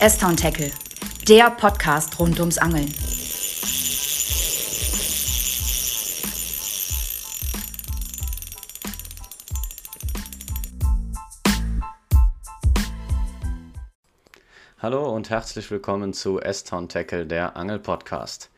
S-Town 0.00 0.36
Tackle, 0.36 0.70
der 1.26 1.50
Podcast 1.50 2.20
rund 2.20 2.38
ums 2.38 2.56
Angeln. 2.56 2.86
Hallo 14.78 15.12
und 15.12 15.30
herzlich 15.30 15.68
willkommen 15.72 16.12
zu 16.12 16.40
S-Town 16.40 16.88
Tackle, 16.88 17.26
der 17.26 17.56
Angel-Podcast. 17.56 18.50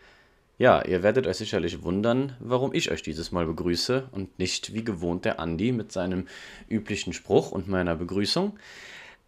Ja, 0.58 0.84
ihr 0.84 1.02
werdet 1.02 1.26
euch 1.26 1.38
sicherlich 1.38 1.82
wundern, 1.82 2.36
warum 2.38 2.74
ich 2.74 2.90
euch 2.90 3.00
dieses 3.00 3.32
Mal 3.32 3.46
begrüße 3.46 4.10
und 4.12 4.38
nicht 4.38 4.74
wie 4.74 4.84
gewohnt 4.84 5.24
der 5.24 5.40
Andi 5.40 5.72
mit 5.72 5.90
seinem 5.90 6.28
üblichen 6.68 7.14
Spruch 7.14 7.50
und 7.50 7.66
meiner 7.66 7.96
Begrüßung. 7.96 8.58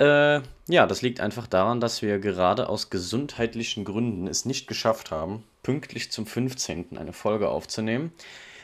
Äh, 0.02 0.42
ja, 0.66 0.87
das 0.88 1.01
liegt 1.02 1.20
einfach 1.20 1.47
daran, 1.47 1.79
dass 1.79 2.02
wir 2.02 2.19
gerade 2.19 2.69
aus 2.69 2.91
gesundheitlichen 2.91 3.84
Gründen 3.84 4.27
es 4.27 4.45
nicht 4.45 4.66
geschafft 4.66 5.12
haben, 5.12 5.45
pünktlich 5.62 6.11
zum 6.11 6.27
15. 6.27 6.98
eine 6.98 7.12
Folge 7.12 7.48
aufzunehmen. 7.48 8.12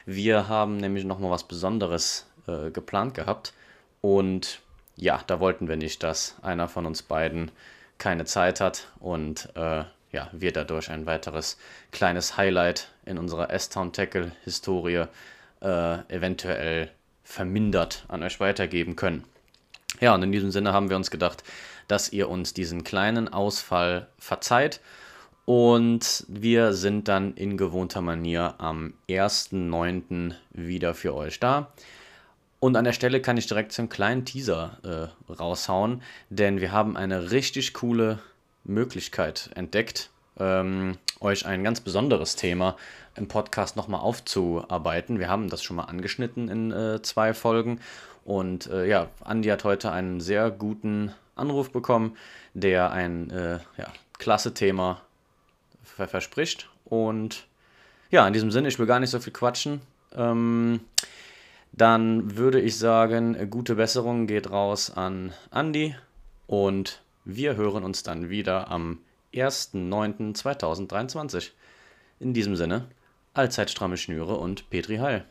Wir 0.04 0.48
haben 0.48 0.78
nämlich 0.78 1.04
nochmal 1.04 1.30
was 1.30 1.44
Besonderes 1.44 2.26
äh, 2.48 2.72
geplant 2.72 3.14
gehabt 3.14 3.52
und 4.00 4.58
ja, 4.96 5.22
da 5.28 5.38
wollten 5.38 5.68
wir 5.68 5.76
nicht, 5.76 6.02
dass 6.02 6.34
einer 6.42 6.66
von 6.66 6.86
uns 6.86 7.02
beiden 7.02 7.52
keine 7.98 8.24
Zeit 8.24 8.60
hat 8.60 8.88
und 8.98 9.48
äh, 9.54 9.84
ja, 10.10 10.28
wir 10.32 10.52
dadurch 10.52 10.90
ein 10.90 11.06
weiteres 11.06 11.56
kleines 11.92 12.36
Highlight 12.36 12.88
in 13.04 13.16
unserer 13.16 13.50
S-Town 13.50 13.92
Tackle-Historie 13.92 15.04
äh, 15.60 15.98
eventuell 16.08 16.90
vermindert 17.22 18.06
an 18.08 18.24
euch 18.24 18.40
weitergeben 18.40 18.96
können. 18.96 19.22
Ja, 20.00 20.14
und 20.14 20.22
in 20.22 20.32
diesem 20.32 20.50
Sinne 20.50 20.72
haben 20.72 20.90
wir 20.90 20.96
uns 20.96 21.10
gedacht, 21.10 21.42
dass 21.88 22.12
ihr 22.12 22.28
uns 22.28 22.54
diesen 22.54 22.84
kleinen 22.84 23.28
Ausfall 23.28 24.08
verzeiht. 24.18 24.80
Und 25.44 26.24
wir 26.28 26.74
sind 26.74 27.08
dann 27.08 27.34
in 27.34 27.56
gewohnter 27.56 28.02
Manier 28.02 28.56
am 28.58 28.92
1.9. 29.08 30.34
wieder 30.52 30.94
für 30.94 31.14
euch 31.14 31.40
da. 31.40 31.72
Und 32.60 32.76
an 32.76 32.84
der 32.84 32.92
Stelle 32.92 33.22
kann 33.22 33.36
ich 33.36 33.46
direkt 33.46 33.78
einen 33.78 33.88
kleinen 33.88 34.24
Teaser 34.24 35.10
äh, 35.28 35.32
raushauen, 35.32 36.02
denn 36.28 36.60
wir 36.60 36.72
haben 36.72 36.96
eine 36.96 37.30
richtig 37.30 37.72
coole 37.72 38.18
Möglichkeit 38.64 39.50
entdeckt, 39.54 40.10
ähm, 40.38 40.98
euch 41.20 41.46
ein 41.46 41.64
ganz 41.64 41.80
besonderes 41.80 42.36
Thema 42.36 42.76
im 43.16 43.28
Podcast 43.28 43.76
nochmal 43.76 44.00
aufzuarbeiten. 44.00 45.18
Wir 45.18 45.28
haben 45.28 45.48
das 45.48 45.62
schon 45.62 45.76
mal 45.76 45.84
angeschnitten 45.84 46.48
in 46.48 46.72
äh, 46.72 47.02
zwei 47.02 47.34
Folgen. 47.34 47.80
Und 48.24 48.68
äh, 48.68 48.86
ja, 48.86 49.08
Andi 49.24 49.48
hat 49.48 49.64
heute 49.64 49.90
einen 49.90 50.20
sehr 50.20 50.50
guten 50.50 51.12
Anruf 51.34 51.70
bekommen, 51.70 52.16
der 52.54 52.90
ein 52.90 53.30
äh, 53.30 53.58
ja, 53.76 53.86
klasse 54.18 54.54
Thema 54.54 55.00
verspricht. 55.82 56.68
Und 56.84 57.46
ja, 58.10 58.26
in 58.26 58.32
diesem 58.32 58.50
Sinne, 58.50 58.68
ich 58.68 58.78
will 58.78 58.86
gar 58.86 59.00
nicht 59.00 59.10
so 59.10 59.20
viel 59.20 59.32
quatschen. 59.32 59.80
Ähm, 60.14 60.80
dann 61.72 62.36
würde 62.36 62.60
ich 62.60 62.78
sagen, 62.78 63.50
gute 63.50 63.76
Besserung 63.76 64.26
geht 64.26 64.50
raus 64.50 64.90
an 64.90 65.32
Andi 65.50 65.94
und 66.46 67.02
wir 67.24 67.56
hören 67.56 67.84
uns 67.84 68.02
dann 68.02 68.30
wieder 68.30 68.70
am 68.70 68.98
1.9.2023. 69.32 71.52
In 72.20 72.34
diesem 72.34 72.56
Sinne, 72.56 72.88
allzeit 73.34 73.70
stramme 73.70 73.96
Schnüre 73.96 74.36
und 74.36 74.68
Petri 74.70 74.96
Heil. 74.96 75.24